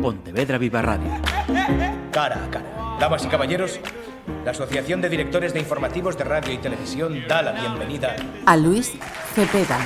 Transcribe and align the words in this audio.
Pontevedra 0.00 0.56
Viva 0.58 0.80
Radio. 0.80 1.10
Cara 2.10 2.44
a 2.44 2.50
cara. 2.50 2.96
Damas 2.98 3.24
y 3.24 3.28
caballeros, 3.28 3.80
la 4.44 4.52
Asociación 4.52 5.00
de 5.00 5.08
Directores 5.08 5.52
de 5.52 5.60
Informativos 5.60 6.16
de 6.16 6.24
Radio 6.24 6.52
y 6.52 6.58
Televisión 6.58 7.24
da 7.28 7.42
la 7.42 7.52
bienvenida 7.52 8.16
a 8.46 8.56
Luis 8.56 8.92
Cepeda. 9.34 9.78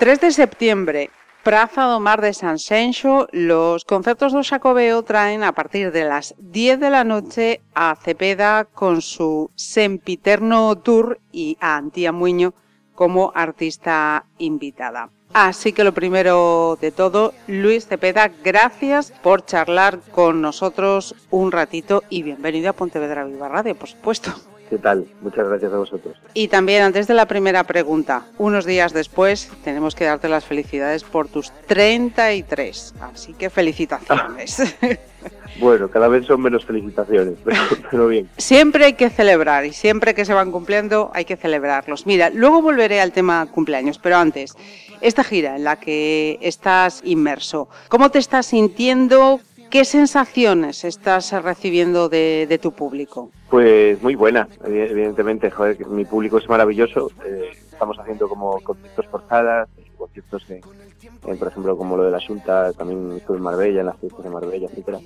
...3 0.00 0.20
de 0.20 0.30
septiembre, 0.30 1.10
Praza 1.42 1.90
do 1.90 1.98
Mar 1.98 2.20
de 2.20 2.32
Sanxenxo, 2.32 3.26
los 3.32 3.84
concertos 3.84 4.30
do 4.30 4.46
Xacobeo 4.46 5.02
traen 5.02 5.42
a 5.42 5.50
partir 5.50 5.90
de 5.90 6.04
las 6.06 6.38
10 6.38 6.78
de 6.78 6.90
la 6.90 7.02
noche 7.02 7.62
a 7.74 7.98
Cepeda 7.98 8.64
con 8.64 9.02
su 9.02 9.50
Sempiterno 9.56 10.78
Tour 10.78 11.18
y 11.32 11.58
a 11.60 11.76
Antía 11.76 12.12
Muño 12.12 12.54
como 12.98 13.30
artista 13.32 14.24
invitada. 14.38 15.10
Así 15.32 15.72
que 15.72 15.84
lo 15.84 15.94
primero 15.94 16.76
de 16.80 16.90
todo, 16.90 17.32
Luis 17.46 17.86
Cepeda, 17.86 18.28
gracias 18.42 19.12
por 19.22 19.46
charlar 19.46 20.00
con 20.10 20.40
nosotros 20.40 21.14
un 21.30 21.52
ratito 21.52 22.02
y 22.10 22.24
bienvenido 22.24 22.70
a 22.70 22.72
Pontevedra 22.72 23.24
Viva 23.24 23.46
Radio, 23.48 23.76
por 23.76 23.88
supuesto. 23.88 24.32
¿Qué 24.68 24.78
tal? 24.78 25.06
Muchas 25.20 25.46
gracias 25.46 25.72
a 25.72 25.76
vosotros. 25.76 26.16
Y 26.34 26.48
también 26.48 26.82
antes 26.82 27.06
de 27.06 27.14
la 27.14 27.26
primera 27.26 27.62
pregunta, 27.62 28.26
unos 28.36 28.64
días 28.64 28.92
después 28.92 29.48
tenemos 29.62 29.94
que 29.94 30.04
darte 30.04 30.28
las 30.28 30.44
felicidades 30.44 31.04
por 31.04 31.28
tus 31.28 31.52
33, 31.68 32.96
así 33.00 33.32
que 33.32 33.48
felicitaciones. 33.48 34.60
bueno, 35.60 35.88
cada 35.88 36.08
vez 36.08 36.26
son 36.26 36.40
menos 36.40 36.64
felicitaciones, 36.64 37.34
pero, 37.90 38.08
bien. 38.08 38.28
Siempre 38.36 38.86
hay 38.86 38.92
que 38.94 39.10
celebrar 39.10 39.64
y 39.64 39.72
siempre 39.72 40.14
que 40.14 40.24
se 40.24 40.34
van 40.34 40.52
cumpliendo 40.52 41.10
hay 41.14 41.24
que 41.24 41.36
celebrarlos. 41.36 42.06
Mira, 42.06 42.30
luego 42.30 42.62
volveré 42.62 43.00
al 43.00 43.12
tema 43.12 43.46
cumpleaños, 43.50 43.98
pero 43.98 44.16
antes, 44.16 44.54
esta 45.00 45.24
gira 45.24 45.56
en 45.56 45.64
la 45.64 45.76
que 45.76 46.38
estás 46.42 47.02
inmerso, 47.04 47.68
¿cómo 47.88 48.10
te 48.10 48.18
estás 48.18 48.46
sintiendo? 48.46 49.40
¿Qué 49.70 49.84
sensaciones 49.84 50.84
estás 50.84 51.30
recibiendo 51.42 52.08
de, 52.08 52.58
tu 52.62 52.72
público? 52.72 53.30
Pues 53.50 54.02
muy 54.02 54.14
buena, 54.14 54.48
evidentemente. 54.64 55.50
Joder, 55.50 55.86
mi 55.88 56.06
público 56.06 56.38
es 56.38 56.48
maravilloso. 56.48 57.10
Eh, 57.26 57.50
estamos 57.70 57.98
haciendo 57.98 58.30
como 58.30 58.60
conciertos 58.60 59.06
por 59.06 59.28
conciertos 60.08 60.44
por 61.38 61.48
ejemplo, 61.48 61.76
como 61.76 61.96
lo 61.96 62.04
de 62.04 62.10
la 62.10 62.20
Junta, 62.20 62.72
también 62.72 63.12
estuve 63.12 63.36
en 63.36 63.42
Marbella, 63.42 63.80
en 63.80 63.86
las 63.86 63.98
fiestas 63.98 64.24
de 64.24 64.30
Marbella, 64.30 64.66
etcétera. 64.70 64.98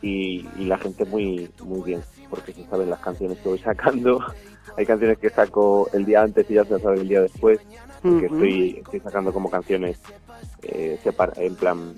Y, 0.00 0.42
la 0.58 0.78
gente 0.78 1.04
muy 1.04 1.50
muy 1.62 1.82
bien, 1.82 2.02
porque 2.30 2.52
se 2.52 2.64
saben 2.66 2.90
las 2.90 3.00
canciones 3.00 3.38
que 3.38 3.48
voy 3.48 3.58
sacando. 3.58 4.20
Hay 4.76 4.86
canciones 4.86 5.18
que 5.18 5.30
saco 5.30 5.88
el 5.92 6.04
día 6.04 6.22
antes 6.22 6.48
y 6.50 6.54
ya 6.54 6.64
se 6.64 6.78
sabe 6.78 7.00
el 7.00 7.08
día 7.08 7.22
después, 7.22 7.58
porque 8.02 8.26
estoy, 8.26 8.76
estoy 8.84 9.00
sacando 9.00 9.32
como 9.32 9.50
canciones 9.50 9.98
eh, 10.62 11.00
en 11.36 11.54
plan 11.56 11.94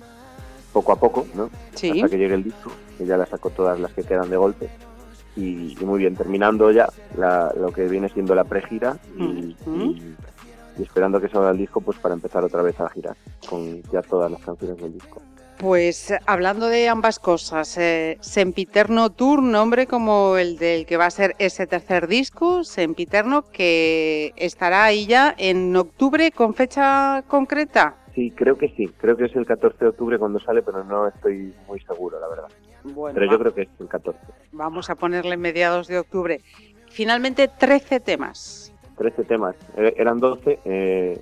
poco 0.73 0.91
a 0.93 0.95
poco, 0.95 1.27
¿no? 1.35 1.49
Sí. 1.75 1.91
Hasta 1.91 2.09
que 2.09 2.17
llegue 2.17 2.35
el 2.35 2.43
disco, 2.43 2.71
que 2.97 3.05
ya 3.05 3.17
las 3.17 3.29
saco 3.29 3.49
todas 3.51 3.79
las 3.79 3.93
que 3.93 4.03
quedan 4.03 4.29
de 4.29 4.37
golpe. 4.37 4.69
Y, 5.35 5.77
muy 5.81 5.99
bien, 5.99 6.15
terminando 6.15 6.71
ya 6.71 6.89
lo 7.15 7.71
que 7.71 7.87
viene 7.87 8.09
siendo 8.09 8.35
la 8.35 8.43
pregira 8.43 8.97
y, 9.17 9.55
y, 9.65 10.15
esperando 10.79 11.19
que 11.19 11.29
salga 11.29 11.51
el 11.51 11.57
disco 11.57 11.81
pues 11.81 11.97
para 11.99 12.13
empezar 12.13 12.43
otra 12.43 12.61
vez 12.61 12.79
a 12.79 12.89
girar 12.89 13.15
con 13.49 13.81
ya 13.91 14.01
todas 14.01 14.31
las 14.31 14.41
canciones 14.41 14.77
del 14.77 14.93
disco. 14.93 15.21
Pues 15.57 16.11
hablando 16.25 16.69
de 16.69 16.89
ambas 16.89 17.19
cosas, 17.19 17.77
eh, 17.77 18.17
Sempiterno 18.19 19.11
Tour, 19.11 19.43
nombre 19.43 19.85
como 19.85 20.37
el 20.37 20.57
del 20.57 20.87
que 20.87 20.97
va 20.97 21.05
a 21.05 21.11
ser 21.11 21.35
ese 21.37 21.67
tercer 21.67 22.07
disco, 22.07 22.63
Sempiterno, 22.63 23.43
que 23.43 24.33
estará 24.37 24.85
ahí 24.85 25.05
ya 25.05 25.35
en 25.37 25.75
octubre 25.75 26.31
con 26.31 26.55
fecha 26.55 27.23
concreta. 27.27 27.95
Sí, 28.15 28.31
creo 28.31 28.57
que 28.57 28.69
sí. 28.69 28.87
Creo 28.97 29.15
que 29.15 29.25
es 29.25 29.35
el 29.35 29.45
14 29.45 29.77
de 29.77 29.89
octubre 29.89 30.17
cuando 30.17 30.39
sale, 30.39 30.63
pero 30.63 30.83
no 30.83 31.07
estoy 31.07 31.53
muy 31.67 31.79
seguro, 31.81 32.19
la 32.19 32.27
verdad. 32.27 32.47
pero 33.13 33.31
yo 33.31 33.39
creo 33.39 33.53
que 33.53 33.61
es 33.61 33.69
el 33.79 33.87
14. 33.87 34.19
Vamos 34.51 34.89
a 34.89 34.95
ponerle 34.95 35.37
mediados 35.37 35.87
de 35.87 35.99
octubre. 35.99 36.41
Finalmente, 36.89 37.47
13 37.47 37.99
temas. 37.99 38.60
13 39.01 39.23
temas. 39.23 39.55
Eh, 39.77 39.95
eran 39.97 40.19
12. 40.19 40.59
Eh, 40.63 41.19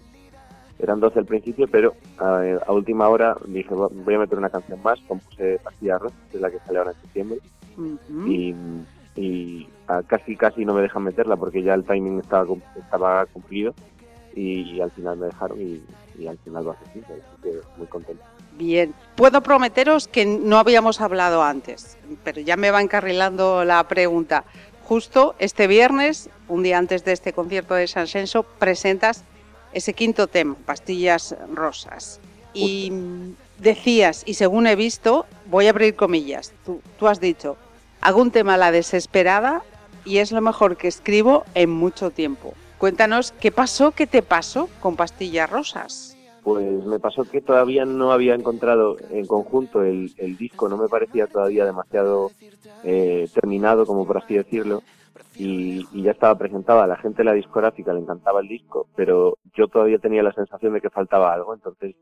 eran 0.79 1.00
12 1.00 1.19
al 1.19 1.25
principio, 1.25 1.67
pero 1.67 1.94
a, 2.17 2.72
última 2.72 3.09
hora 3.09 3.35
dije, 3.45 3.73
voy 3.73 4.13
a 4.13 4.19
meter 4.19 4.38
una 4.38 4.50
canción 4.50 4.81
más. 4.84 5.00
Compuse 5.07 5.59
Pastilla 5.63 5.97
Rosa, 5.97 6.16
que 6.29 6.38
es 6.38 6.41
la 6.41 6.51
que 6.51 6.59
sale 6.59 6.79
ahora 6.79 6.91
en 6.91 7.01
septiembre. 7.01 7.40
Y, 9.16 9.67
casi 10.07 10.38
casi 10.38 10.63
no 10.63 10.73
me 10.73 10.81
dejan 10.81 11.03
meterla 11.03 11.35
porque 11.35 11.62
ya 11.62 11.73
el 11.73 11.84
timing 11.84 12.19
estaba, 12.19 12.45
estaba 12.78 13.25
cumplido. 13.28 13.73
Y, 14.35 14.79
al 14.79 14.91
final 14.91 15.17
me 15.17 15.25
dejaron 15.28 15.59
y, 15.61 15.81
y 16.17 16.28
al 16.28 16.38
final 16.40 16.66
lo 16.66 16.72
así 16.72 17.01
que 17.41 17.61
muy 17.78 17.88
contento. 17.88 18.23
Bien, 18.57 18.94
puedo 19.16 19.41
prometeros 19.41 20.09
que 20.09 20.25
no 20.25 20.57
habíamos 20.59 21.00
hablado 21.00 21.44
antes, 21.44 21.97
pero 22.25 22.41
ya 22.41 22.57
me 22.57 22.72
va 22.72 22.81
encarrilando 22.81 23.63
la 23.63 23.88
pregunta. 23.88 24.44
Justo 24.89 25.35
este 25.38 25.67
viernes, 25.67 26.31
un 26.47 26.63
día 26.63 26.79
antes 26.79 27.05
de 27.05 27.11
este 27.11 27.31
concierto 27.31 27.75
de 27.75 27.88
San 27.88 28.07
Senso, 28.07 28.41
presentas 28.41 29.23
ese 29.72 29.94
quinto 29.94 30.25
tema, 30.25 30.55
Pastillas 30.66 31.35
Rosas. 31.53 32.19
Y 32.55 32.91
decías, 33.59 34.23
y 34.25 34.33
según 34.33 34.66
he 34.66 34.75
visto, 34.75 35.28
voy 35.45 35.67
a 35.67 35.69
abrir 35.69 35.95
comillas, 35.95 36.53
tú, 36.66 36.81
tú 36.97 37.07
has 37.07 37.19
dicho, 37.19 37.55
hago 38.01 38.19
un 38.19 38.31
tema 38.31 38.55
a 38.55 38.57
la 38.57 38.72
desesperada 38.72 39.61
y 40.05 40.17
es 40.17 40.31
lo 40.31 40.41
mejor 40.41 40.75
que 40.75 40.88
escribo 40.88 41.45
en 41.53 41.69
mucho 41.69 42.09
tiempo. 42.09 42.55
Cuéntanos 42.79 43.31
qué 43.39 43.51
pasó, 43.51 43.91
qué 43.91 44.07
te 44.07 44.23
pasó 44.23 44.72
con 44.81 44.95
Pastillas 44.95 45.51
Rosas. 45.51 46.09
Pues 46.49 46.83
me 46.83 46.97
pasó 46.99 47.25
que 47.25 47.41
todavía 47.41 47.85
no 47.85 48.11
había 48.11 48.33
encontrado 48.33 48.97
en 49.11 49.27
conjunto 49.27 49.83
el, 49.83 50.09
disco, 50.35 50.67
no 50.67 50.77
me 50.77 50.87
parecía 50.87 51.27
todavía 51.27 51.63
demasiado 51.63 52.31
eh, 52.83 53.27
terminado, 53.35 53.85
como 53.85 54.07
por 54.07 54.17
así 54.17 54.33
decirlo, 54.33 54.81
y, 55.35 55.85
ya 56.01 56.09
estaba 56.09 56.39
presentado. 56.39 56.81
A 56.81 56.87
la 56.87 56.95
gente 56.95 57.19
de 57.19 57.25
la 57.25 57.33
discográfica 57.33 57.93
le 57.93 57.99
encantaba 57.99 58.41
el 58.41 58.47
disco, 58.47 58.87
pero 58.95 59.37
yo 59.53 59.67
todavía 59.67 59.99
tenía 59.99 60.23
la 60.23 60.33
sensación 60.33 60.73
de 60.73 60.81
que 60.81 60.89
faltaba 60.89 61.31
algo, 61.31 61.53
entonces 61.53 61.95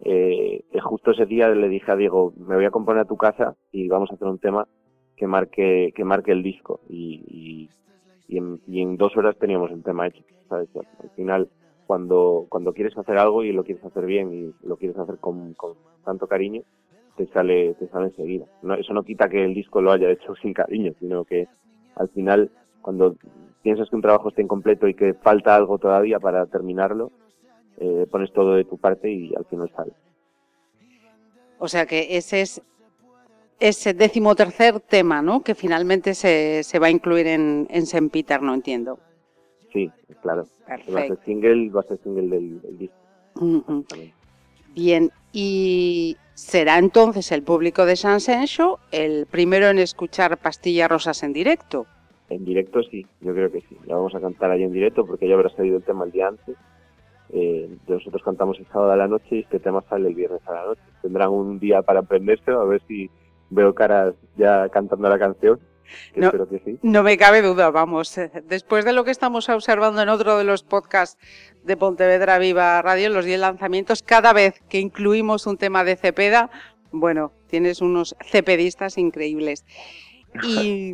eh, 0.00 0.64
justo 0.82 1.10
ese 1.10 1.26
día 1.26 1.50
le 1.50 1.68
dije 1.68 1.92
a 1.92 1.96
Diego, 1.96 2.32
me 2.38 2.54
voy 2.54 2.64
a 2.64 2.70
componer 2.70 3.02
a 3.02 3.08
tu 3.08 3.18
casa 3.18 3.54
y 3.70 3.86
vamos 3.86 4.10
a 4.10 4.14
hacer 4.14 4.28
un 4.28 4.38
tema 4.38 4.66
que 5.14 5.26
marque, 5.26 5.92
que 5.94 6.04
marque 6.04 6.32
el 6.32 6.42
disco. 6.42 6.80
y, 6.88 7.68
y 8.26 8.80
en, 8.80 8.96
dos 8.96 9.14
horas 9.14 9.36
teníamos 9.38 9.70
el 9.70 9.82
tema 9.82 10.06
hecho. 10.06 10.24
¿sabes? 10.48 10.68
Al 10.74 11.10
final, 11.10 11.50
cuando, 11.86 12.46
cuando 12.48 12.72
quieres 12.72 12.96
hacer 12.96 13.18
algo 13.18 13.44
y 13.44 13.52
lo 13.52 13.64
quieres 13.64 13.84
hacer 13.84 14.06
bien 14.06 14.32
y 14.32 14.66
lo 14.66 14.76
quieres 14.76 14.98
hacer 14.98 15.18
con, 15.18 15.54
tanto 16.04 16.26
cariño, 16.26 16.62
te 17.16 17.26
sale, 17.28 17.74
te 17.74 17.88
sale 17.88 18.06
enseguida. 18.06 18.46
No, 18.62 18.74
eso 18.74 18.92
no 18.92 19.02
quita 19.02 19.28
que 19.28 19.44
el 19.44 19.54
disco 19.54 19.80
lo 19.80 19.92
haya 19.92 20.10
hecho 20.10 20.34
sin 20.36 20.52
cariño, 20.52 20.92
sino 20.98 21.24
que 21.24 21.48
al 21.96 22.08
final, 22.08 22.50
cuando 22.82 23.16
piensas 23.62 23.88
que 23.88 23.96
un 23.96 24.02
trabajo 24.02 24.28
está 24.28 24.42
incompleto 24.42 24.88
y 24.88 24.94
que 24.94 25.14
falta 25.14 25.54
algo 25.54 25.78
todavía 25.78 26.18
para 26.18 26.46
terminarlo, 26.46 27.10
eh, 27.78 28.06
pones 28.10 28.32
todo 28.32 28.54
de 28.54 28.64
tu 28.64 28.78
parte 28.78 29.10
y 29.10 29.34
al 29.34 29.44
final 29.46 29.70
sale. 29.74 29.92
O 31.58 31.68
sea 31.68 31.86
que 31.86 32.16
ese 32.16 32.40
es 32.40 32.62
ese 33.60 33.94
decimotercer 33.94 34.80
tema, 34.80 35.22
¿no? 35.22 35.42
Que 35.42 35.54
finalmente 35.54 36.14
se, 36.14 36.62
se 36.64 36.78
va 36.78 36.88
a 36.88 36.90
incluir 36.90 37.26
en, 37.26 37.66
en 37.70 37.82
St. 37.84 38.10
Peter, 38.10 38.42
¿no? 38.42 38.52
Entiendo. 38.52 38.98
Sí, 39.74 39.90
claro. 40.22 40.46
Perfecto. 40.66 40.94
Va 40.94 41.00
a 41.00 41.06
ser 41.08 41.18
single, 41.24 41.70
va 41.70 41.80
a 41.80 41.82
ser 41.82 41.98
single 41.98 42.28
del, 42.30 42.78
disco. 42.78 43.84
Bien, 44.74 45.10
y 45.32 46.16
será 46.34 46.78
entonces 46.78 47.30
el 47.32 47.42
público 47.42 47.84
de 47.84 47.96
San 47.96 48.20
Senso 48.20 48.78
el 48.92 49.26
primero 49.26 49.68
en 49.68 49.78
escuchar 49.78 50.38
Pastillas 50.38 50.88
Rosas 50.88 51.22
en 51.24 51.32
directo. 51.32 51.86
En 52.30 52.44
directo 52.44 52.82
sí, 52.84 53.04
yo 53.20 53.34
creo 53.34 53.50
que 53.50 53.60
sí. 53.62 53.76
La 53.86 53.96
vamos 53.96 54.14
a 54.14 54.20
cantar 54.20 54.52
ahí 54.52 54.62
en 54.62 54.72
directo 54.72 55.04
porque 55.04 55.28
ya 55.28 55.34
habrá 55.34 55.50
salido 55.50 55.76
el 55.76 55.82
tema 55.82 56.04
el 56.04 56.12
día 56.12 56.28
antes. 56.28 56.56
Eh, 57.30 57.68
nosotros 57.88 58.22
cantamos 58.22 58.58
el 58.60 58.66
sábado 58.66 58.92
a 58.92 58.96
la 58.96 59.08
noche 59.08 59.36
y 59.36 59.40
este 59.40 59.58
tema 59.58 59.82
sale 59.88 60.08
el 60.08 60.14
viernes 60.14 60.40
a 60.46 60.52
la 60.52 60.64
noche. 60.66 60.82
Tendrán 61.02 61.30
un 61.30 61.58
día 61.58 61.82
para 61.82 62.00
aprenderse, 62.00 62.52
a 62.52 62.62
ver 62.64 62.80
si 62.86 63.10
veo 63.50 63.74
caras 63.74 64.14
ya 64.36 64.68
cantando 64.68 65.08
la 65.08 65.18
canción. 65.18 65.58
No, 66.14 66.26
espero 66.26 66.48
que 66.48 66.60
sí. 66.64 66.78
no 66.82 67.02
me 67.02 67.16
cabe 67.16 67.42
duda, 67.42 67.70
vamos. 67.70 68.16
Eh, 68.18 68.30
después 68.48 68.84
de 68.84 68.92
lo 68.92 69.04
que 69.04 69.10
estamos 69.10 69.48
observando 69.48 70.02
en 70.02 70.08
otro 70.08 70.38
de 70.38 70.44
los 70.44 70.62
podcasts 70.62 71.18
de 71.62 71.76
Pontevedra 71.76 72.38
Viva 72.38 72.80
Radio, 72.82 73.10
los 73.10 73.24
10 73.24 73.40
lanzamientos, 73.40 74.02
cada 74.02 74.32
vez 74.32 74.62
que 74.68 74.80
incluimos 74.80 75.46
un 75.46 75.56
tema 75.56 75.84
de 75.84 75.96
Cepeda, 75.96 76.50
bueno, 76.92 77.32
tienes 77.48 77.80
unos 77.80 78.16
cepedistas 78.24 78.98
increíbles. 78.98 79.64
Y, 80.42 80.92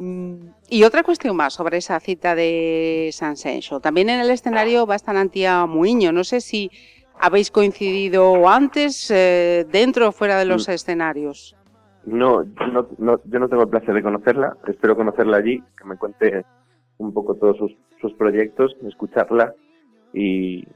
y, 0.69 0.84
otra 0.84 1.02
cuestión 1.02 1.34
más 1.34 1.54
sobre 1.54 1.78
esa 1.78 1.98
cita 1.98 2.34
de 2.34 3.08
San 3.10 3.38
Senso. 3.38 3.81
También 3.81 4.10
en 4.10 4.20
el 4.20 4.28
escenario 4.28 4.86
va 4.86 4.93
a 4.93 4.96
estar 4.96 5.16
Antía 5.16 5.64
Muiño. 5.64 6.12
No 6.12 6.25
sé 6.25 6.43
si 6.43 6.70
habéis 7.20 7.50
coincidido 7.50 8.48
antes, 8.48 9.10
eh, 9.10 9.66
dentro 9.70 10.08
o 10.08 10.12
fuera 10.12 10.38
de 10.38 10.46
los 10.46 10.69
mm. 10.69 10.72
escenarios. 10.72 11.56
No 12.05 12.44
yo, 12.44 12.88
no, 12.99 13.20
yo 13.25 13.38
no 13.38 13.49
tengo 13.49 13.62
el 13.62 13.69
placer 13.69 13.94
de 13.94 14.02
conocerla, 14.02 14.56
espero 14.67 14.97
conocerla 14.97 15.37
allí, 15.37 15.62
que 15.76 15.85
me 15.85 15.97
cuente 15.97 16.44
un 16.99 17.12
poco 17.12 17.35
todos 17.35 17.56
sus, 17.56 18.12
proyectos, 18.14 18.76
escucharla 18.87 19.55
y, 20.12 20.67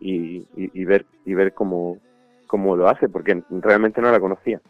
y, 0.00 0.84
ver 0.84 1.06
y 1.24 1.34
ver 1.34 1.52
cómo, 1.54 1.98
lo 2.52 2.88
hace, 2.88 3.08
porque 3.08 3.42
realmente 3.50 4.00
no 4.00 4.10
la 4.10 4.20
conocía. 4.20 4.60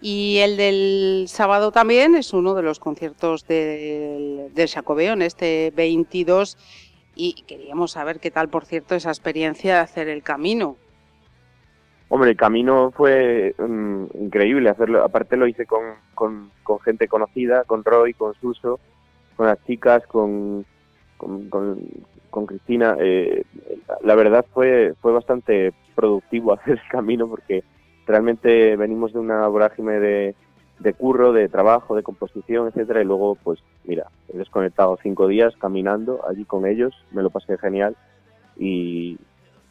Y 0.00 0.38
el 0.38 0.56
del 0.56 1.24
sábado 1.28 1.70
también 1.70 2.16
es 2.16 2.32
uno 2.32 2.54
de 2.54 2.62
los 2.62 2.80
conciertos 2.80 3.46
del, 3.46 4.52
del 4.52 4.70
en 4.98 5.22
este 5.22 5.72
22, 5.76 6.58
y 7.14 7.34
queríamos 7.46 7.92
saber 7.92 8.18
qué 8.18 8.30
tal, 8.30 8.48
por 8.48 8.64
cierto, 8.64 8.94
esa 8.94 9.10
experiencia 9.10 9.74
de 9.74 9.80
hacer 9.80 10.08
el 10.08 10.22
camino. 10.22 10.76
Hombre, 12.14 12.32
el 12.32 12.36
camino 12.36 12.90
fue 12.90 13.54
mm, 13.58 14.04
increíble 14.20 14.68
hacerlo. 14.68 15.02
Aparte 15.02 15.38
lo 15.38 15.46
hice 15.46 15.64
con, 15.64 15.80
con, 16.14 16.50
gente 16.84 17.08
conocida, 17.08 17.64
con 17.64 17.82
Roy, 17.82 18.12
con 18.12 18.34
Suso, 18.34 18.80
con 19.34 19.46
las 19.46 19.64
chicas, 19.64 20.06
con, 20.08 20.66
con, 21.16 21.48
con, 21.48 22.46
Cristina. 22.46 22.96
Eh, 23.00 23.44
la 24.02 24.14
verdad 24.14 24.44
fue, 24.52 24.92
fue 25.00 25.10
bastante 25.10 25.72
productivo 25.94 26.52
hacer 26.60 26.74
el 26.74 26.88
camino 26.90 27.26
porque 27.28 27.64
realmente 28.06 28.76
venimos 28.76 29.14
de 29.14 29.18
una 29.18 29.48
vorágine 29.48 29.98
de, 29.98 30.34
de 30.80 30.92
curro, 30.92 31.32
de 31.32 31.48
trabajo, 31.48 31.96
de 31.96 32.02
composición, 32.02 32.68
etcétera, 32.68 33.00
y 33.00 33.06
luego, 33.06 33.36
pues, 33.36 33.60
mira, 33.84 34.08
he 34.28 34.36
desconectado 34.36 34.98
cinco 35.02 35.28
días 35.28 35.54
caminando 35.56 36.20
allí 36.28 36.44
con 36.44 36.66
ellos, 36.66 36.94
me 37.10 37.22
lo 37.22 37.30
pasé 37.30 37.56
genial 37.56 37.96
y, 38.58 39.16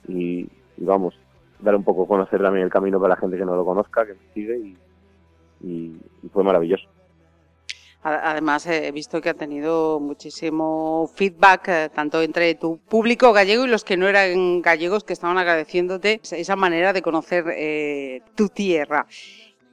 y, 0.08 0.50
vamos, 0.78 1.14
dar 1.62 1.76
un 1.76 1.84
poco 1.84 2.04
a 2.04 2.08
conocer 2.08 2.42
también 2.42 2.66
el 2.66 2.72
camino 2.72 3.00
para 3.00 3.16
la 3.16 3.20
gente 3.20 3.38
que 3.38 3.46
no 3.46 3.56
lo 3.56 3.66
conozca, 3.66 4.06
que 4.06 4.14
me 4.14 4.34
sigue 4.34 4.76
y, 5.64 5.98
fue 6.32 6.44
maravilloso. 6.44 6.88
Además, 8.04 8.66
he 8.66 8.92
visto 8.92 9.22
que 9.22 9.30
ha 9.30 9.36
tenido 9.36 10.00
muchísimo 10.00 11.08
feedback, 11.14 11.68
eh, 11.68 11.90
tanto 11.94 12.20
entre 12.24 12.56
tu 12.56 12.80
público 12.80 13.32
gallego 13.32 13.66
y 13.66 13.68
los 13.68 13.84
que 13.84 13.96
no 13.96 14.08
eran 14.08 14.64
gallegos, 14.64 15.04
que 15.04 15.14
estaban 15.14 15.38
agradeciéndote 15.38 16.20
esa 16.24 16.56
manera 16.56 16.94
de 16.94 17.04
conocer 17.04 17.46
eh, 17.50 18.22
tu 18.34 18.50
tierra. 18.50 19.06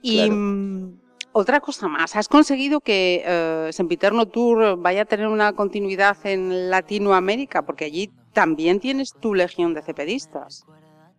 Y 0.03 0.31
mm, 0.31 0.99
otra 1.33 1.61
cosa 1.61 1.89
más, 1.89 2.17
has 2.17 2.29
conseguido 2.29 2.81
que 2.81 3.23
eh, 3.25 3.71
Sempiterno 3.73 4.27
Tour 4.27 4.77
vaya 4.77 5.03
a 5.03 5.05
tener 5.07 5.29
una 5.29 5.55
continuidad 5.55 6.17
en 6.25 6.69
Latinoamérica, 6.69 7.63
porque 7.63 7.87
allí 7.87 8.11
también 8.35 8.79
tienes 8.79 9.15
tu 9.15 9.35
legión 9.35 9.73
de 9.73 9.83
cepedistas. 9.83 10.67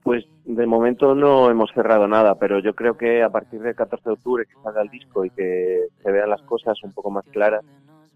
Pues 0.04 0.26
de 0.46 0.66
momento 0.66 1.14
no 1.14 1.50
hemos 1.50 1.72
cerrado 1.74 2.08
nada, 2.08 2.36
pero 2.36 2.60
yo 2.60 2.74
creo 2.74 2.98
que 2.98 3.22
a 3.22 3.30
partir 3.30 3.62
del 3.62 3.76
14 3.76 4.04
de 4.04 4.14
octubre 4.14 4.46
que 4.46 4.62
salga 4.64 4.82
el 4.82 4.90
disco 4.90 5.26
y 5.26 5.30
que 5.30 5.88
se 6.02 6.12
vean 6.12 6.30
las 6.30 6.42
cosas 6.44 6.82
un 6.84 6.94
poco 6.94 7.12
más 7.12 7.26
claras, 7.26 7.64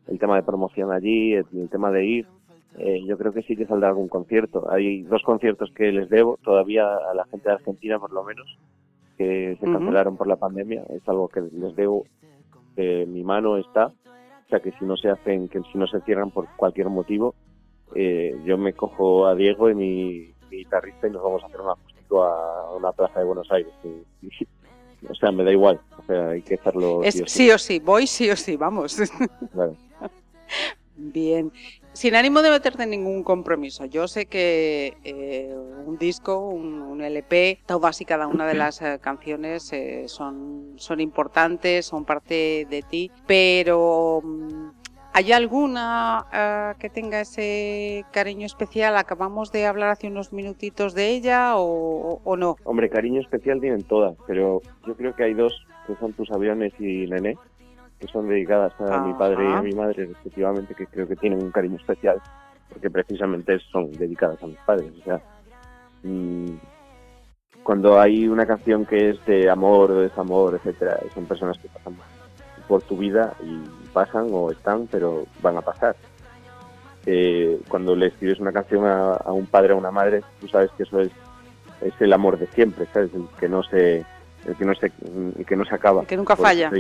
el 0.08 0.20
tema 0.20 0.36
de 0.36 0.44
promoción 0.44 0.92
allí, 0.92 1.34
el, 1.34 1.70
tema 1.70 1.92
de 1.92 2.06
ir, 2.06 2.28
eh, 2.78 3.02
yo 3.06 3.18
creo 3.18 3.34
que 3.34 3.44
sí 3.44 3.56
que 3.56 3.66
saldrá 3.66 3.90
algún 3.90 4.08
concierto. 4.08 4.72
Hay 4.72 5.04
dos 5.04 5.22
conciertos 5.24 5.72
que 5.76 5.92
les 5.92 6.10
debo 6.10 6.38
todavía 6.44 6.86
a 6.86 7.14
la 7.14 7.26
gente 7.26 7.50
de 7.50 7.56
Argentina, 7.56 8.00
por 8.00 8.12
lo 8.12 8.24
menos, 8.24 8.58
que 9.18 9.58
se 9.60 9.66
cancelaron 9.66 10.18
por 10.18 10.28
la 10.28 10.38
pandemia. 10.38 10.84
Es 10.90 11.08
algo 11.08 11.28
que 11.28 11.42
les 11.42 11.76
debo, 11.76 12.06
de 12.76 13.06
mi 13.06 13.24
mano 13.24 13.58
está. 13.58 13.88
O 13.88 14.50
sea 14.50 14.60
que 14.60 14.72
si 14.72 14.86
no 14.86 14.98
se 14.98 15.10
hacen, 15.10 15.48
que 15.48 15.62
si 15.72 15.78
no 15.78 15.88
se 15.88 16.02
cierran 16.02 16.32
por 16.32 16.48
cualquier 16.58 16.90
motivo, 16.90 17.36
eh, 17.96 18.36
yo 18.46 18.58
me 18.58 18.74
cojo 18.74 19.26
a 19.26 19.36
Diego 19.36 19.70
y 19.70 19.76
mi, 19.76 20.34
guitarrista 20.58 21.08
y 21.08 21.12
nos 21.12 21.24
vamos 21.24 21.44
a 21.44 21.48
hacer 21.48 21.62
un 21.62 21.70
acústico 21.70 22.24
a 22.24 22.76
una 22.76 22.92
plaza 22.92 23.20
de 23.20 23.26
Buenos 23.26 23.52
Aires. 23.52 23.74
o 25.10 25.16
sea, 25.16 25.32
me 25.32 25.44
da 25.44 25.52
igual. 25.52 25.80
O 25.98 26.04
sea, 26.04 26.30
hay 26.30 26.42
que 26.42 26.56
hacerlo. 26.56 27.02
sí, 27.26 27.52
o 27.52 27.58
sí. 27.58 27.80
voy 27.80 28.08
sí 28.08 28.30
o 28.30 28.36
sí, 28.36 28.58
vamos. 28.58 28.98
Bien 30.96 31.52
sin 31.94 32.16
ánimo 32.16 32.42
de 32.42 32.50
meterte 32.50 32.84
en 32.84 32.90
ningún 32.90 33.24
compromiso. 33.24 33.86
Yo 33.86 34.08
sé 34.08 34.26
que 34.26 34.98
eh, 35.04 35.56
un 35.86 35.98
disco, 35.98 36.50
un, 36.50 37.02
LP, 37.02 37.60
todas 37.66 38.02
y 38.02 38.06
cada 38.06 38.28
una 38.28 38.48
de 38.48 38.54
las 38.54 38.82
eh, 38.82 39.00
canciones 39.02 39.72
eh, 39.74 40.06
son, 40.08 40.74
son 40.78 41.00
importantes, 41.00 41.86
son 41.86 42.06
parte 42.06 42.66
de 42.70 42.82
ti, 42.82 43.12
pero 43.28 44.22
mm, 44.24 44.70
¿hay 45.14 45.32
alguna 45.32 46.76
que 46.80 46.90
tenga 46.90 47.22
ese 47.22 48.06
cariño 48.12 48.46
especial? 48.46 48.98
Acabamos 48.98 49.52
de 49.52 49.66
hablar 49.66 49.90
hace 49.90 50.08
unos 50.08 50.34
minutitos 50.34 50.94
de 50.94 51.10
ella 51.10 51.56
o, 51.58 52.20
o 52.24 52.36
no. 52.36 52.58
Hombre, 52.64 52.90
cariño 52.90 53.22
especial 53.22 53.62
tienen 53.62 53.84
todas, 53.84 54.16
pero 54.28 54.62
yo 54.86 54.96
creo 54.96 55.16
que 55.16 55.24
hay 55.24 55.34
dos 55.34 55.66
que 55.88 55.96
son 55.96 56.14
tus 56.14 56.32
aviones 56.32 56.74
y 56.80 57.08
Nené 57.08 57.38
que 58.04 58.12
son 58.12 58.28
dedicadas 58.28 58.74
a 58.82 59.00
mi 59.00 59.14
padre 59.14 59.50
y 59.50 59.54
a 59.54 59.62
mi 59.62 59.72
madre 59.72 60.08
respectivamente, 60.08 60.76
que 60.76 60.88
creo 60.88 61.08
que 61.08 61.16
tienen 61.16 61.42
un 61.42 61.52
cariño 61.52 61.78
especial, 61.78 62.22
porque 62.68 62.90
precisamente 62.90 63.58
son 63.72 63.94
dedicadas 63.94 64.44
a 64.44 64.48
mis 64.48 64.58
padres. 64.58 64.92
O 65.00 65.04
sea, 65.06 65.22
mm, 66.04 66.56
cuando 67.64 67.98
hay 68.02 68.28
una 68.28 68.46
canción 68.46 68.86
que 68.86 69.12
es 69.12 69.26
de 69.26 69.50
amor 69.50 69.92
o 69.92 70.02
desamor, 70.02 70.56
etcétera, 70.56 71.00
son 71.14 71.26
personas 71.26 71.58
que 71.60 71.70
pasan 71.70 71.96
por 72.74 72.82
tu 72.82 72.98
vida 72.98 73.36
y 73.44 73.62
pasan 73.94 74.30
o 74.32 74.50
están, 74.50 74.88
pero 74.88 75.28
van 75.44 75.58
a 75.58 75.62
pasar. 75.62 75.96
Eh, 77.06 77.60
cuando 77.68 77.96
le 77.96 78.08
escribes 78.08 78.40
una 78.40 78.52
canción 78.52 78.88
a, 78.88 79.32
un 79.32 79.46
padre 79.46 79.74
o 79.74 79.76
a 79.76 79.80
una 79.80 79.92
madre, 79.92 80.24
tú 80.42 80.48
sabes 80.48 80.72
que 80.76 80.82
eso 80.82 81.00
es, 81.00 81.12
es 81.82 81.94
el 82.00 82.12
amor 82.14 82.40
de 82.40 82.48
siempre, 82.48 82.88
¿sabes? 82.92 83.12
El 83.14 83.28
que 83.40 83.48
no 83.48 83.62
se, 83.62 83.98
el 84.48 84.56
que 84.58 84.66
no 84.66 84.74
se, 84.74 84.92
el 85.38 85.46
que 85.46 85.56
no 85.56 85.66
se 85.66 85.76
acaba. 85.76 86.04
que 86.06 86.18
nunca 86.18 86.36
falla 86.36 86.72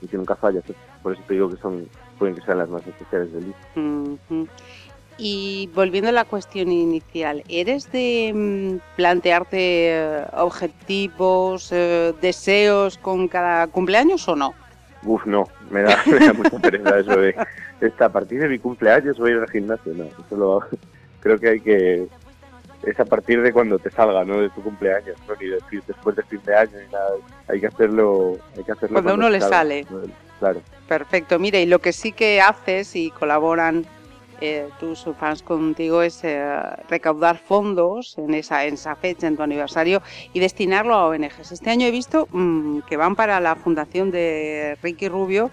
y 0.00 0.06
que 0.08 0.16
nunca 0.16 0.34
falla. 0.34 0.62
Por 1.02 1.12
eso 1.12 1.22
te 1.28 1.34
digo 1.34 1.50
que 1.50 1.58
son 1.58 1.86
pueden 2.18 2.34
que 2.34 2.40
sean 2.40 2.56
las 2.56 2.70
más 2.70 2.86
especiales 2.86 3.30
del 3.34 3.44
disco. 3.44 4.48
Y 5.18 5.68
volviendo 5.74 6.08
a 6.08 6.12
la 6.12 6.24
cuestión 6.24 6.72
inicial, 6.72 7.44
¿eres 7.50 7.92
de 7.92 8.32
mm, 8.34 8.96
plantearte 8.96 9.58
eh, 9.90 10.26
objetivos, 10.38 11.70
eh, 11.70 12.14
deseos 12.22 12.96
con 12.96 13.28
cada 13.28 13.66
cumpleaños 13.66 14.26
o 14.26 14.36
no? 14.36 14.54
Uf, 15.06 15.24
no, 15.24 15.44
me 15.70 15.82
da, 15.82 16.02
mucha 16.34 16.58
pereza 16.58 16.98
eso 16.98 17.16
de 17.16 17.34
esta, 17.80 18.06
a 18.06 18.08
partir 18.08 18.40
de 18.40 18.48
mi 18.48 18.58
cumpleaños 18.58 19.18
voy 19.18 19.30
a 19.30 19.34
ir 19.34 19.40
al 19.40 19.50
gimnasio. 19.50 19.94
No, 19.94 20.04
eso 20.04 20.36
lo, 20.36 20.60
creo 21.20 21.38
que 21.38 21.48
hay 21.48 21.60
que 21.60 22.08
es 22.82 23.00
a 23.00 23.04
partir 23.04 23.42
de 23.42 23.52
cuando 23.52 23.78
te 23.78 23.90
salga, 23.90 24.24
¿no? 24.24 24.40
De 24.40 24.50
tu 24.50 24.62
cumpleaños, 24.62 25.16
¿no? 25.26 25.34
Ni 25.40 25.48
después 25.86 26.14
de 26.14 26.22
fin 26.24 26.40
de 26.44 26.54
año 26.54 26.78
ni 26.78 26.92
nada. 26.92 27.10
Hay 27.48 27.60
que 27.60 27.66
hacerlo, 27.66 28.38
hay 28.56 28.64
que 28.64 28.72
hacerlo 28.72 29.02
cuando, 29.02 29.14
uno 29.14 29.30
le 29.30 29.40
sale. 29.40 29.86
Claro. 30.38 30.60
Perfecto. 30.86 31.38
Mire, 31.38 31.62
y 31.62 31.66
lo 31.66 31.80
que 31.80 31.92
sí 31.92 32.12
que 32.12 32.40
haces 32.40 32.94
y 32.94 33.10
colaboran 33.10 33.86
eh, 34.40 34.68
tus 34.78 35.04
fans 35.18 35.42
contigo 35.42 36.02
es 36.02 36.22
eh, 36.24 36.60
recaudar 36.88 37.38
fondos 37.38 38.16
en 38.18 38.34
esa, 38.34 38.96
fecha, 38.96 39.26
en 39.26 39.36
tu 39.36 39.42
aniversario, 39.42 40.02
y 40.32 40.40
destinarlo 40.40 40.94
a 40.94 41.06
ONGs. 41.06 41.52
Este 41.52 41.70
año 41.70 41.86
he 41.86 41.90
visto 41.90 42.28
mm, 42.30 42.80
que 42.88 42.96
van 42.96 43.16
para 43.16 43.40
la 43.40 43.56
fundación 43.56 44.10
de 44.10 44.76
Ricky 44.82 45.08
Rubio, 45.08 45.50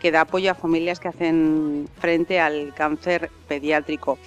que 0.00 0.10
da 0.10 0.22
apoyo 0.22 0.50
a 0.50 0.54
familias 0.54 1.00
que 1.00 1.08
hacen 1.08 1.88
frente 1.98 2.40
al 2.40 2.74
cáncer 2.74 3.30
pediátrico 3.48 4.18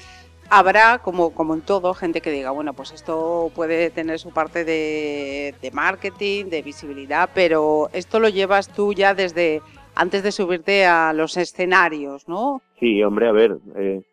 habrá, 0.50 1.00
como 1.00 1.54
en 1.54 1.62
todo, 1.62 1.94
gente 1.94 2.22
que 2.22 2.32
diga, 2.32 2.52
bueno, 2.52 2.74
pues 2.74 2.92
esto 2.92 3.52
puede 3.56 3.90
tener 3.90 4.20
su 4.20 4.32
parte 4.32 4.64
de, 4.64 5.54
marketing, 5.74 6.46
de 6.46 6.62
visibilidad, 6.62 7.30
pero 7.34 7.90
esto 7.94 8.20
lo 8.20 8.30
llevas 8.30 8.70
tú 8.70 8.94
ya 8.94 9.14
desde 9.14 9.62
antes 9.96 10.24
de 10.24 10.32
subirte 10.32 10.86
a 10.86 11.12
los 11.14 11.38
escenarios, 11.38 12.28
¿no? 12.28 12.62
Sí, 12.80 13.02
hombre, 13.04 13.28
a 13.28 13.32
ver, 13.32 13.58
eh, 13.76 14.04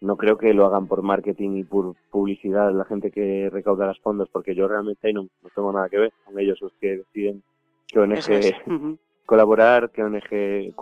no 0.00 0.16
creo 0.16 0.38
que 0.38 0.54
lo 0.54 0.66
hagan 0.66 0.86
por 0.86 1.02
marketing 1.02 1.58
y 1.58 1.64
por 1.64 1.94
publicidad 2.10 2.72
la 2.72 2.84
gente 2.84 3.10
que 3.10 3.48
recauda 3.50 3.86
los 3.86 4.00
fondos, 4.00 4.28
porque 4.32 4.54
yo 4.54 4.66
realmente 4.68 5.12
no, 5.12 5.22
no 5.22 5.50
tengo 5.54 5.72
nada 5.72 5.88
que 5.88 5.98
ver 5.98 6.12
con 6.24 6.38
ellos 6.38 6.58
los 6.60 6.72
que 6.80 6.98
deciden 6.98 7.42
qué 7.86 8.00
ONG 8.00 8.98
colaborar, 9.28 9.90
qué 9.90 10.02
ONG, 10.02 10.74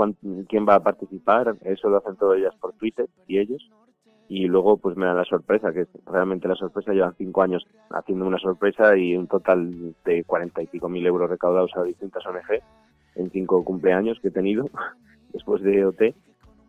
quién 0.49 0.69
va 0.69 0.77
a 0.77 0.83
participar, 0.83 1.57
eso 1.65 1.89
lo 1.89 1.97
hacen 1.97 2.17
todos 2.17 2.37
ellas 2.37 2.55
por 2.61 2.75
Twitter 2.75 3.07
y 3.27 3.39
ellos. 3.39 3.69
Y 4.29 4.47
luego 4.47 4.77
pues 4.77 4.97
me 4.97 5.07
da 5.07 5.15
la 5.15 5.25
sorpresa, 5.25 5.73
que 5.73 5.87
realmente 6.07 6.49
la 6.49 6.55
sorpresa, 6.55 6.93
llevan 6.93 7.15
cinco 7.17 7.43
años 7.43 7.67
haciendo 7.91 8.27
una 8.27 8.39
sorpresa 8.39 8.97
y 8.97 9.17
un 9.17 9.27
total 9.27 9.95
de 10.05 10.25
cuarenta 10.25 10.63
y 10.63 10.67
pico 10.67 10.89
mil 10.89 11.07
euros 11.07 11.31
recaudados 11.31 11.73
a 11.77 11.83
distintas 11.83 12.25
ONG 12.27 12.61
en 13.17 13.31
cinco 13.31 13.65
cumpleaños 13.65 14.19
que 14.21 14.29
he 14.29 14.33
tenido 14.33 14.69
después 15.33 15.63
de 15.63 15.85
OT 15.85 16.15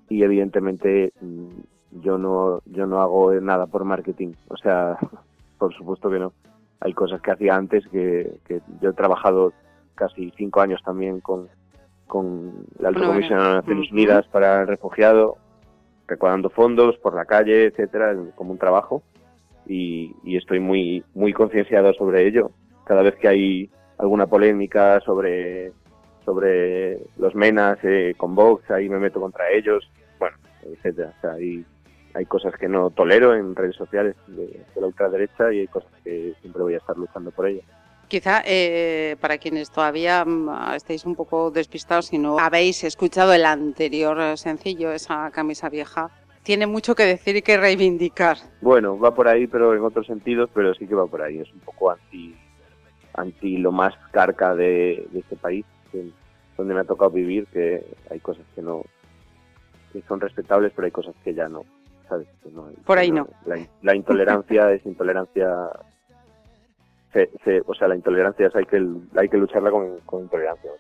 y 0.10 0.24
evidentemente 0.24 1.14
mm, 1.22 2.02
yo 2.02 2.18
no 2.18 2.62
yo 2.66 2.86
no 2.86 3.02
hago 3.02 3.34
nada 3.36 3.68
por 3.68 3.84
marketing, 3.84 4.34
o 4.48 4.58
sea, 4.58 4.98
por 5.58 5.74
supuesto 5.74 6.10
que 6.10 6.20
no. 6.20 6.34
Hay 6.80 6.94
cosas 6.94 7.22
que 7.22 7.32
hacía 7.32 7.56
antes 7.56 7.88
que, 7.88 8.38
que 8.46 8.62
yo 8.82 8.92
he 8.92 8.94
trabajado 8.94 9.52
casi 9.96 10.32
cinco 10.38 10.62
años 10.62 10.80
también 10.86 11.20
con, 11.22 11.50
con 12.06 12.66
la 12.80 12.90
Alta 12.90 13.08
Comisión 13.08 13.40
de 13.40 13.54
Naciones 13.56 13.92
Unidas 13.92 14.28
para 14.28 14.62
el 14.62 14.68
Refugiado, 14.68 15.38
recaudando 16.08 16.52
fondos 16.52 16.96
por 16.98 17.16
la 17.16 17.26
calle, 17.26 17.66
etcétera, 17.66 18.16
como 18.36 18.52
un 18.52 18.60
trabajo 18.60 19.02
y, 19.68 20.38
estoy 20.38 20.60
muy 20.60 21.04
muy 21.14 21.34
concienciado 21.34 21.94
sobre 21.94 22.28
ello. 22.28 22.52
Cada 22.86 23.02
vez 23.02 23.16
que 23.16 23.28
hay 23.28 23.70
alguna 23.98 24.28
polémica 24.28 25.00
sobre 25.02 25.74
sobre 26.28 27.00
los 27.18 27.34
menas 27.36 27.80
eh, 27.84 28.14
con 28.18 28.36
Vox, 28.36 28.70
ahí 28.70 28.90
me 28.90 29.00
meto 29.00 29.22
contra 29.22 29.50
ellos, 29.50 29.90
bueno, 30.20 30.36
etcétera. 30.62 31.14
O 31.18 31.22
sea, 31.22 31.32
ahí, 31.32 31.64
hay 32.14 32.26
cosas 32.26 32.54
que 32.60 32.68
no 32.68 32.90
tolero 32.90 33.34
en 33.34 33.56
redes 33.56 33.78
sociales 33.78 34.14
de, 34.28 34.60
la 34.76 34.88
ultraderecha 34.88 35.54
y 35.54 35.60
hay 35.60 35.68
cosas 35.68 35.90
que 36.04 36.34
siempre 36.42 36.64
voy 36.64 36.74
a 36.74 36.80
estar 36.80 36.98
luchando 36.98 37.32
por 37.32 37.48
ellas. 37.48 37.64
Quizá 38.10 38.44
eh, 38.46 39.16
para 39.22 39.38
quienes 39.38 39.72
todavía 39.72 40.26
mm, 40.26 40.74
estéis 40.76 41.06
un 41.06 41.16
poco 41.16 41.50
despistados 41.50 42.12
y 42.12 42.18
no 42.18 42.38
habéis 42.40 42.84
escuchado 42.84 43.34
el 43.34 43.46
anterior 43.46 44.38
sencillo, 44.38 44.92
esa 44.92 45.32
camisa 45.32 45.70
vieja, 45.70 46.12
tiene 46.44 46.68
mucho 46.68 46.94
que 46.94 47.04
decir 47.04 47.38
y 47.38 47.42
que 47.42 47.56
reivindicar. 47.56 48.36
Bueno, 48.60 49.00
va 49.00 49.16
por 49.16 49.30
ahí, 49.30 49.48
pero 49.48 49.74
en 49.74 49.82
otros 49.82 50.08
sentidos, 50.08 50.50
pero 50.54 50.74
sí 50.74 50.88
que 50.88 50.96
va 50.96 51.08
por 51.08 51.22
ahí. 51.22 51.40
Es 51.40 51.54
un 51.54 51.62
poco 51.62 51.92
anti, 51.92 52.36
anti 53.14 53.58
lo 53.58 53.72
más 53.72 53.94
carca 54.12 54.56
de, 54.56 55.08
este 55.14 55.38
país, 55.38 55.66
donde 56.58 56.74
me 56.74 56.82
ha 56.82 56.84
tocado 56.86 57.12
vivir, 57.12 57.48
que 57.48 57.86
hay 58.10 58.20
cosas 58.20 58.46
que 58.56 58.62
no 58.62 58.84
que 59.94 60.02
son 60.08 60.20
respetables, 60.20 60.74
pero 60.76 60.86
hay 60.86 60.92
cosas 60.92 61.16
que 61.24 61.34
ya 61.34 61.48
no. 61.48 61.64
¿sabes? 62.10 62.28
por 62.86 62.98
ahí 62.98 63.12
no. 63.12 63.28
La, 63.82 63.96
intolerancia 63.96 64.72
es 64.74 64.86
intolerancia 64.86 65.70
o 67.66 67.74
sea, 67.74 67.88
la 67.88 67.96
intolerancia 67.96 68.50
hay 68.54 68.66
que, 68.66 68.86
hay 69.16 69.30
que 69.30 69.38
lucharla 69.38 69.72
con, 69.72 70.22
intolerancia. 70.22 70.72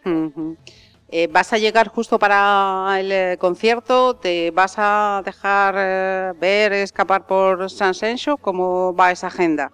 Eh, 1.09 1.27
¿Vas 1.31 1.53
a 1.53 1.57
llegar 1.57 1.87
justo 1.87 2.19
para 2.19 2.97
el 2.99 3.11
eh, 3.11 3.37
concierto? 3.39 4.17
¿Te 4.17 4.51
vas 4.51 4.75
a 4.77 5.21
dejar 5.25 5.75
eh, 5.77 6.33
ver, 6.39 6.73
escapar 6.73 7.25
por 7.25 7.69
San 7.69 7.93
Senso? 7.93 8.37
¿Cómo 8.37 8.93
va 8.93 9.11
esa 9.11 9.27
agenda? 9.27 9.71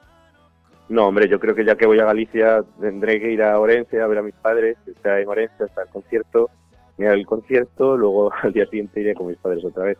No, 0.89 1.07
hombre, 1.07 1.27
yo 1.29 1.39
creo 1.39 1.55
que 1.55 1.65
ya 1.65 1.75
que 1.75 1.85
voy 1.85 1.99
a 1.99 2.05
Galicia 2.05 2.63
tendré 2.79 3.19
que 3.19 3.31
ir 3.31 3.41
a 3.41 3.59
Orense 3.59 4.01
a 4.01 4.07
ver 4.07 4.19
a 4.19 4.21
mis 4.23 4.35
padres, 4.35 4.77
está 4.85 5.19
en 5.19 5.27
Orense 5.27 5.63
hasta 5.63 5.83
el 5.83 5.89
concierto, 5.89 6.49
mirar 6.97 7.15
el 7.15 7.25
concierto, 7.25 7.97
luego 7.97 8.31
al 8.41 8.53
día 8.53 8.65
siguiente 8.65 8.99
iré 8.99 9.15
con 9.15 9.27
mis 9.27 9.37
padres 9.37 9.63
otra 9.63 9.85
vez, 9.85 9.97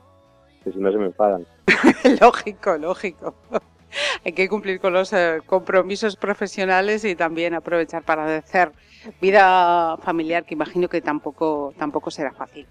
si 0.64 0.78
no 0.78 0.92
se 0.92 0.98
me 0.98 1.06
enfadan. 1.06 1.46
lógico, 2.22 2.78
lógico. 2.78 3.36
hay 4.26 4.34
que 4.34 4.50
cumplir 4.50 4.80
con 4.80 4.94
los 4.94 5.14
eh, 5.14 5.42
compromisos 5.46 6.16
profesionales 6.16 7.06
y 7.06 7.16
también 7.16 7.54
aprovechar 7.54 8.04
para 8.04 8.38
hacer 8.38 8.72
vida 9.22 9.98
familiar, 9.98 10.46
que 10.46 10.54
imagino 10.54 10.88
que 10.88 11.02
tampoco, 11.02 11.74
tampoco 11.78 12.12
será 12.12 12.32
fácil. 12.32 12.68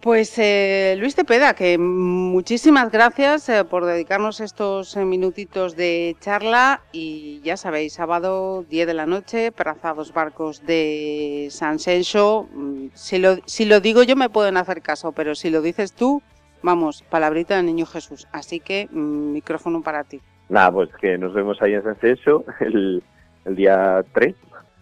Pues 0.00 0.38
eh, 0.38 0.94
Luis 0.96 1.16
Tepeda, 1.16 1.54
que 1.54 1.76
muchísimas 1.76 2.92
gracias 2.92 3.48
eh, 3.48 3.64
por 3.64 3.84
dedicarnos 3.84 4.40
estos 4.40 4.96
minutitos 4.96 5.74
de 5.74 6.14
charla 6.20 6.82
y 6.92 7.40
ya 7.42 7.56
sabéis, 7.56 7.94
sábado 7.94 8.64
10 8.70 8.86
de 8.86 8.94
la 8.94 9.06
noche, 9.06 9.50
Prazados 9.50 10.14
Barcos 10.14 10.64
de 10.64 11.48
San 11.50 11.80
Senso. 11.80 12.48
Mm, 12.52 12.86
si 12.94 13.18
lo, 13.18 13.38
si 13.46 13.64
lo 13.64 13.80
digo 13.80 14.04
yo 14.04 14.14
me 14.14 14.30
pueden 14.30 14.56
hacer 14.56 14.82
caso, 14.82 15.10
pero 15.10 15.34
si 15.34 15.50
lo 15.50 15.62
dices 15.62 15.92
tú, 15.92 16.22
vamos, 16.62 17.02
palabrita 17.02 17.56
del 17.56 17.66
Niño 17.66 17.84
Jesús. 17.84 18.28
Así 18.30 18.60
que 18.60 18.88
mm, 18.92 19.32
micrófono 19.32 19.82
para 19.82 20.04
ti. 20.04 20.20
Nada, 20.48 20.70
pues 20.70 20.90
que 21.00 21.18
nos 21.18 21.34
vemos 21.34 21.60
ahí 21.60 21.74
en 21.74 21.82
San 21.82 21.96
Censo 21.96 22.44
el, 22.60 23.02
el 23.44 23.56
día 23.56 24.04
3 24.12 24.34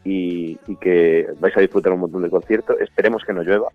y, 0.07 0.57
que 0.81 1.27
vais 1.41 1.57
a 1.57 1.61
disfrutar 1.61 1.93
un 1.93 2.01
montón 2.01 2.23
de 2.23 2.31
conciertos. 2.31 2.77
Esperemos 2.81 3.25
que 3.25 3.33
no 3.33 3.43
llueva, 3.43 3.69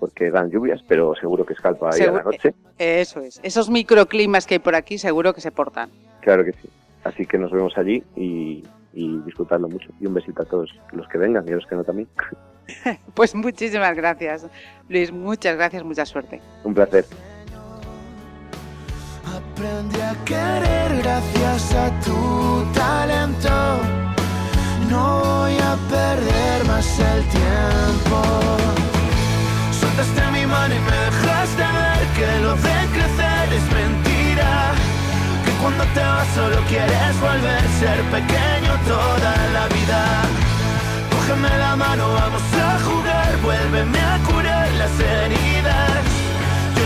porque 0.00 0.30
dan 0.30 0.50
lluvias, 0.50 0.82
pero 0.88 1.14
seguro 1.14 1.44
que 1.44 1.52
escalpa 1.52 1.90
ahí 1.92 2.00
a 2.00 2.12
la 2.12 2.22
noche. 2.22 2.54
Eso 2.78 3.20
es, 3.20 3.38
esos 3.42 3.70
microclimas 3.70 4.46
que 4.46 4.54
hay 4.54 4.58
por 4.58 4.74
aquí 4.74 4.98
seguro 4.98 5.34
que 5.34 5.42
se 5.42 5.52
portan. 5.52 5.90
Claro 6.22 6.44
que 6.44 6.52
sí. 6.52 6.68
Así 7.04 7.26
que 7.26 7.38
nos 7.38 7.52
vemos 7.52 7.76
allí 7.76 8.02
y, 8.16 8.64
y 8.92 9.18
disfrutarlo 9.20 9.68
mucho. 9.68 9.90
Y 10.00 10.06
un 10.06 10.14
besito 10.14 10.42
a 10.42 10.44
todos 10.46 10.70
los 10.92 11.06
que 11.08 11.18
vengan 11.18 11.46
y 11.46 11.52
a 11.52 11.56
los 11.56 11.66
que 11.66 11.76
no 11.76 11.84
también. 11.84 12.08
pues 13.14 13.34
muchísimas 13.34 13.94
gracias, 13.94 14.46
Luis. 14.88 15.12
Muchas 15.12 15.56
gracias, 15.56 15.84
mucha 15.84 16.06
suerte. 16.06 16.40
Un 16.64 16.74
placer. 16.74 17.04
Aprendí 19.26 20.00
a 20.00 20.16
querer 20.24 21.02
gracias 21.02 21.74
a 21.74 22.00
tu 22.00 22.72
talento. 22.72 23.50
No 24.90 25.20
voy 25.20 25.56
a 25.58 25.76
perder 25.88 26.66
más 26.66 26.98
el 26.98 27.22
tiempo. 27.28 28.99
Cuando 35.76 35.94
te 35.94 36.00
vas 36.00 36.26
solo 36.34 36.56
quieres 36.68 37.20
volver 37.20 37.62
ser 37.78 38.02
pequeño 38.10 38.72
toda 38.88 39.32
la 39.54 39.68
vida. 39.68 40.00
Cógeme 41.12 41.58
la 41.58 41.76
mano, 41.76 42.12
vamos 42.12 42.42
a 42.68 42.78
jugar, 42.86 43.36
vuélveme 43.42 44.00
a 44.00 44.18
curar 44.26 44.68
las 44.72 44.98
heridas 44.98 45.90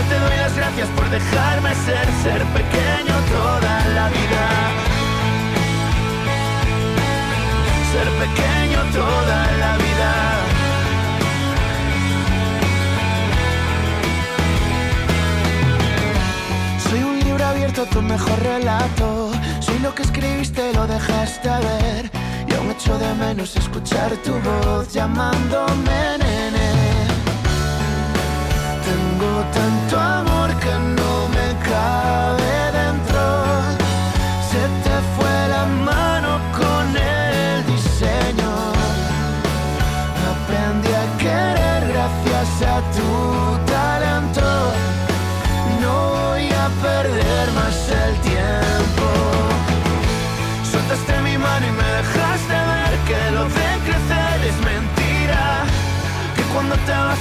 te 0.09 0.19
doy 0.19 0.37
las 0.37 0.55
gracias 0.55 0.87
por 0.89 1.09
dejarme 1.09 1.73
ser, 1.85 2.05
ser 2.23 2.41
pequeño 2.57 3.15
toda 3.33 3.73
la 3.97 4.09
vida. 4.09 4.43
Ser 7.91 8.09
pequeño 8.23 8.79
toda 8.93 9.51
la 9.63 9.77
vida. 9.77 9.94
Menos 23.35 23.53
escuchar 23.57 24.15
tu 24.23 24.31
voz 24.31 24.93
llamándome 24.93 26.17
nene. 26.19 26.67
Tengo 28.85 29.31
tanto 29.53 30.04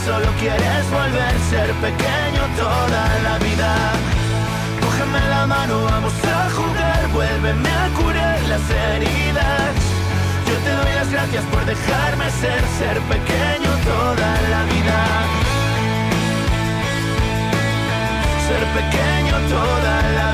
solo 0.04 0.26
quieres 0.38 0.84
volver 0.90 1.34
ser 1.50 1.70
pequeño 1.86 2.42
toda 2.56 3.02
la 3.26 3.38
vida. 3.38 3.72
Cógeme 4.82 5.20
la 5.28 5.46
mano, 5.46 5.84
vamos 5.84 6.12
a 6.24 6.50
jugar, 6.50 7.08
vuélveme 7.12 7.70
a 7.70 7.88
curar 7.98 8.40
las 8.52 8.64
heridas. 8.70 9.72
Yo 10.46 10.54
te 10.64 10.70
doy 10.78 10.92
las 10.94 11.10
gracias 11.10 11.44
por 11.44 11.64
dejarme 11.64 12.30
ser, 12.42 12.62
ser 12.78 12.96
pequeño 13.14 13.70
toda 13.90 14.30
la 14.52 14.62
vida. 14.72 14.98
Ser 18.46 18.64
pequeño 18.78 19.34
toda 19.48 20.02
la 20.16 20.24
vida. 20.28 20.33